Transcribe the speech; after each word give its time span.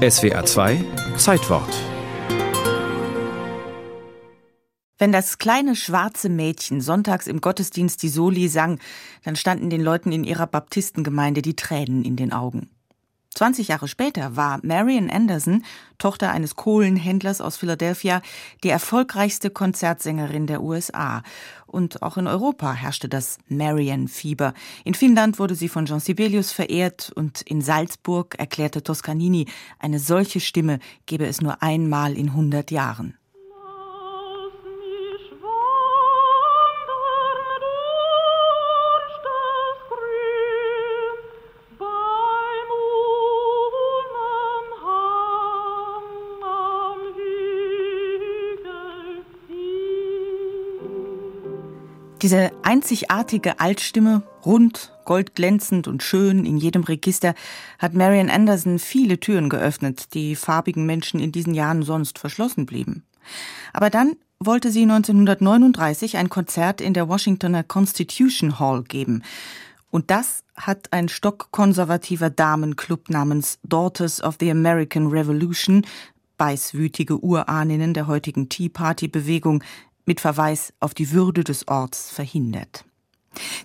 SWR 0.00 0.46
2 0.46 0.82
Zeitwort 1.18 1.68
Wenn 4.96 5.12
das 5.12 5.36
kleine 5.36 5.76
schwarze 5.76 6.30
Mädchen 6.30 6.80
sonntags 6.80 7.26
im 7.26 7.42
Gottesdienst 7.42 8.02
die 8.02 8.08
Soli 8.08 8.48
sang, 8.48 8.78
dann 9.24 9.36
standen 9.36 9.68
den 9.68 9.82
Leuten 9.82 10.10
in 10.10 10.24
ihrer 10.24 10.46
Baptistengemeinde 10.46 11.42
die 11.42 11.54
Tränen 11.54 12.02
in 12.02 12.16
den 12.16 12.32
Augen. 12.32 12.70
20 13.34 13.68
Jahre 13.68 13.86
später 13.86 14.34
war 14.36 14.58
Marian 14.62 15.08
Anderson, 15.08 15.64
Tochter 15.98 16.32
eines 16.32 16.56
Kohlenhändlers 16.56 17.40
aus 17.40 17.56
Philadelphia, 17.56 18.22
die 18.64 18.70
erfolgreichste 18.70 19.50
Konzertsängerin 19.50 20.46
der 20.46 20.62
USA. 20.62 21.22
Und 21.66 22.02
auch 22.02 22.16
in 22.16 22.26
Europa 22.26 22.72
herrschte 22.72 23.08
das 23.08 23.38
Marian-Fieber. 23.48 24.52
In 24.84 24.94
Finnland 24.94 25.38
wurde 25.38 25.54
sie 25.54 25.68
von 25.68 25.86
Jean 25.86 26.00
Sibelius 26.00 26.50
verehrt 26.50 27.12
und 27.14 27.42
in 27.42 27.62
Salzburg 27.62 28.34
erklärte 28.38 28.82
Toscanini, 28.82 29.46
eine 29.78 30.00
solche 30.00 30.40
Stimme 30.40 30.80
gebe 31.06 31.26
es 31.26 31.40
nur 31.40 31.62
einmal 31.62 32.16
in 32.16 32.30
100 32.30 32.72
Jahren. 32.72 33.19
Diese 52.22 52.52
einzigartige 52.62 53.60
Altstimme, 53.60 54.22
rund, 54.44 54.92
goldglänzend 55.06 55.88
und 55.88 56.02
schön 56.02 56.44
in 56.44 56.58
jedem 56.58 56.82
Register, 56.82 57.34
hat 57.78 57.94
Marian 57.94 58.28
Anderson 58.28 58.78
viele 58.78 59.18
Türen 59.18 59.48
geöffnet, 59.48 60.12
die 60.12 60.36
farbigen 60.36 60.84
Menschen 60.84 61.18
in 61.18 61.32
diesen 61.32 61.54
Jahren 61.54 61.82
sonst 61.82 62.18
verschlossen 62.18 62.66
blieben. 62.66 63.04
Aber 63.72 63.88
dann 63.88 64.16
wollte 64.38 64.70
sie 64.70 64.82
1939 64.82 66.18
ein 66.18 66.28
Konzert 66.28 66.82
in 66.82 66.92
der 66.92 67.08
Washingtoner 67.08 67.62
Constitution 67.62 68.58
Hall 68.58 68.82
geben. 68.82 69.22
Und 69.90 70.10
das 70.10 70.44
hat 70.56 70.92
ein 70.92 71.08
stockkonservativer 71.08 72.28
Damenclub 72.28 73.08
namens 73.08 73.58
Daughters 73.62 74.22
of 74.22 74.36
the 74.40 74.50
American 74.50 75.06
Revolution, 75.06 75.86
beißwütige 76.36 77.22
Urahninnen 77.22 77.94
der 77.94 78.06
heutigen 78.06 78.50
Tea 78.50 78.68
Party 78.68 79.08
Bewegung, 79.08 79.64
mit 80.10 80.20
Verweis 80.20 80.72
auf 80.80 80.92
die 80.92 81.12
Würde 81.12 81.44
des 81.44 81.68
Orts 81.68 82.10
verhindert. 82.10 82.84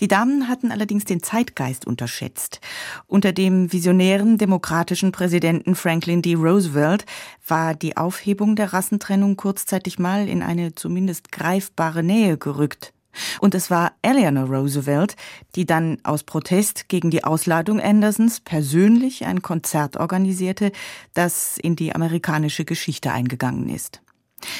Die 0.00 0.08
Damen 0.08 0.48
hatten 0.48 0.72
allerdings 0.72 1.04
den 1.04 1.22
Zeitgeist 1.22 1.86
unterschätzt. 1.86 2.60
Unter 3.06 3.32
dem 3.32 3.72
visionären 3.72 4.38
demokratischen 4.38 5.12
Präsidenten 5.12 5.76
Franklin 5.76 6.20
D. 6.20 6.34
Roosevelt 6.34 7.06
war 7.46 7.76
die 7.76 7.96
Aufhebung 7.96 8.56
der 8.56 8.72
Rassentrennung 8.72 9.36
kurzzeitig 9.36 10.00
mal 10.00 10.28
in 10.28 10.42
eine 10.42 10.74
zumindest 10.74 11.30
greifbare 11.30 12.02
Nähe 12.02 12.36
gerückt. 12.38 12.92
Und 13.38 13.54
es 13.54 13.70
war 13.70 13.92
Eleanor 14.02 14.48
Roosevelt, 14.48 15.14
die 15.54 15.64
dann 15.64 15.98
aus 16.02 16.24
Protest 16.24 16.88
gegen 16.88 17.12
die 17.12 17.22
Ausladung 17.22 17.78
Andersons 17.78 18.40
persönlich 18.40 19.26
ein 19.26 19.42
Konzert 19.42 19.96
organisierte, 19.96 20.72
das 21.14 21.56
in 21.56 21.76
die 21.76 21.94
amerikanische 21.94 22.64
Geschichte 22.64 23.12
eingegangen 23.12 23.68
ist. 23.68 24.02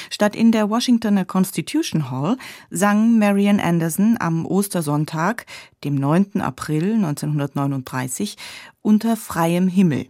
Statt 0.09 0.35
in 0.35 0.51
der 0.51 0.69
Washingtoner 0.69 1.25
Constitution 1.25 2.09
Hall 2.09 2.37
sang 2.69 3.17
Marian 3.17 3.59
Anderson 3.59 4.17
am 4.19 4.45
Ostersonntag, 4.45 5.45
dem 5.83 5.95
9. 5.95 6.41
April 6.41 6.93
1939, 6.93 8.37
unter 8.81 9.15
freiem 9.15 9.67
Himmel 9.67 10.07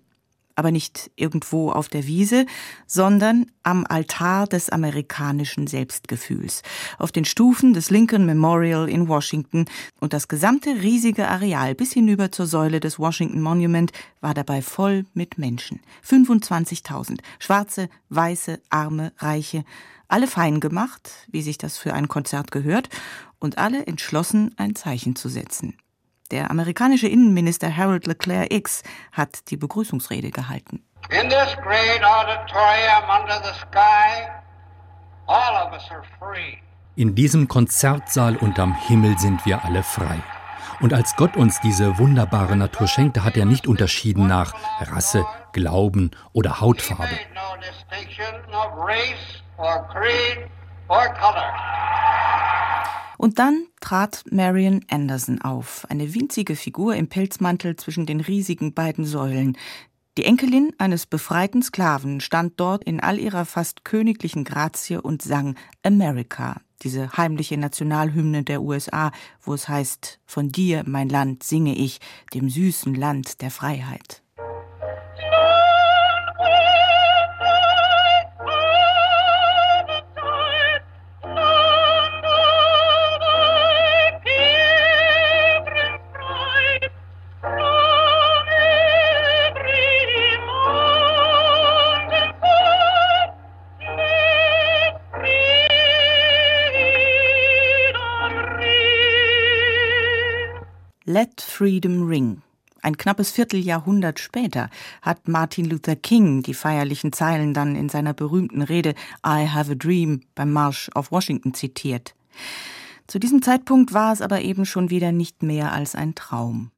aber 0.56 0.72
nicht 0.72 1.12
irgendwo 1.16 1.72
auf 1.72 1.88
der 1.88 2.06
Wiese, 2.08 2.46
sondern 2.88 3.48
am 3.64 3.86
Altar 3.88 4.48
des 4.48 4.70
amerikanischen 4.70 5.68
Selbstgefühls, 5.68 6.62
auf 7.00 7.12
den 7.12 7.26
Stufen 7.26 7.74
des 7.74 7.90
Lincoln 7.90 8.26
Memorial 8.26 8.90
in 8.90 9.08
Washington. 9.08 9.66
Und 10.00 10.14
das 10.14 10.28
gesamte 10.28 10.70
riesige 10.82 11.28
Areal 11.28 11.76
bis 11.76 11.94
hinüber 11.94 12.32
zur 12.32 12.46
Säule 12.46 12.80
des 12.80 13.00
Washington 13.00 13.42
Monument 13.42 13.92
war 14.22 14.34
dabei 14.34 14.62
voll 14.62 15.06
mit 15.14 15.38
Menschen. 15.38 15.80
25.000, 16.08 17.20
schwarze, 17.40 17.90
weiße, 18.10 18.60
arme, 18.70 19.14
reiche, 19.18 19.64
alle 20.08 20.28
fein 20.28 20.60
gemacht, 20.60 21.10
wie 21.32 21.42
sich 21.42 21.58
das 21.58 21.78
für 21.78 21.94
ein 21.94 22.08
Konzert 22.08 22.52
gehört, 22.52 22.90
und 23.40 23.58
alle 23.58 23.88
entschlossen, 23.88 24.54
ein 24.58 24.76
Zeichen 24.76 25.16
zu 25.16 25.28
setzen. 25.28 25.76
Der 26.34 26.50
amerikanische 26.50 27.08
Innenminister 27.08 27.78
Harold 27.78 28.08
Leclerc 28.08 28.52
X 28.52 28.82
hat 29.12 29.52
die 29.52 29.56
Begrüßungsrede 29.56 30.32
gehalten. 30.32 30.82
In 31.12 31.30
this 31.30 31.56
great 31.62 32.04
auditorium 32.04 33.04
under 33.22 33.40
the 33.44 33.54
sky, 33.60 34.32
all 35.28 35.68
of 35.68 35.72
us 35.74 35.84
are 35.92 36.02
free. 36.18 36.58
In 36.96 37.14
diesem 37.14 37.48
Konzertsaal 37.48 38.36
unterm 38.38 38.74
Himmel 38.74 39.16
sind 39.20 39.46
wir 39.46 39.64
alle 39.64 39.84
frei. 39.84 40.24
Und 40.82 40.92
als 40.92 41.16
Gott 41.18 41.38
uns 41.38 41.60
diese 41.62 42.00
wunderbare 42.00 42.56
Natur 42.56 42.88
schenkte, 42.88 43.24
hat 43.24 43.38
er 43.38 43.46
nicht 43.46 43.68
unterschieden 43.68 44.26
nach 44.26 44.56
Rasse, 44.80 45.28
Glauben 45.52 46.10
oder 46.32 46.60
Hautfarbe. 46.60 47.16
Und 53.18 53.38
dann 53.38 53.68
trat 53.84 54.24
Marian 54.32 54.80
Anderson 54.90 55.42
auf, 55.42 55.86
eine 55.90 56.14
winzige 56.14 56.56
Figur 56.56 56.96
im 56.96 57.10
Pelzmantel 57.10 57.76
zwischen 57.76 58.06
den 58.06 58.22
riesigen 58.22 58.74
beiden 58.74 59.04
Säulen. 59.04 59.58
Die 60.18 60.24
Enkelin 60.24 60.72
eines 60.78 61.06
befreiten 61.06 61.62
Sklaven 61.62 62.22
stand 62.22 62.54
dort 62.62 62.86
in 62.86 63.02
all 63.02 63.20
ihrer 63.20 63.44
fast 63.44 63.84
königlichen 63.84 64.46
Grazie 64.46 65.02
und 65.02 65.22
sang 65.22 65.56
America, 65.84 66.62
diese 66.82 67.12
heimliche 67.18 67.58
Nationalhymne 67.58 68.44
der 68.44 68.62
USA, 68.62 69.12
wo 69.42 69.54
es 69.54 69.68
heißt, 69.68 70.22
von 70.26 70.50
dir, 70.50 70.84
mein 70.86 71.10
Land, 71.10 71.44
singe 71.44 71.76
ich, 71.76 72.00
dem 72.34 72.50
süßen 72.50 72.96
Land 72.96 73.42
der 73.42 73.52
Freiheit. 73.52 74.23
Let 101.14 101.42
Freedom 101.42 102.08
Ring. 102.08 102.42
Ein 102.82 102.98
knappes 102.98 103.30
Vierteljahrhundert 103.30 104.20
später 104.20 104.72
hat 105.04 105.28
Martin 105.28 105.66
Luther 105.66 105.96
King 105.96 106.42
die 106.42 106.56
feierlichen 106.56 107.14
Zeilen 107.14 107.54
dann 107.54 107.76
in 107.76 107.88
seiner 107.88 108.16
berühmten 108.16 108.64
Rede 108.64 108.96
I 109.24 109.48
Have 109.48 109.74
a 109.74 109.76
Dream 109.76 110.22
beim 110.34 110.52
Marsch 110.52 110.90
auf 110.96 111.12
Washington 111.12 111.54
zitiert. 111.54 112.16
Zu 113.06 113.20
diesem 113.20 113.44
Zeitpunkt 113.44 113.94
war 113.94 114.12
es 114.12 114.22
aber 114.24 114.42
eben 114.42 114.66
schon 114.66 114.90
wieder 114.90 115.12
nicht 115.12 115.44
mehr 115.44 115.72
als 115.72 115.94
ein 115.94 116.16
Traum. 116.16 116.72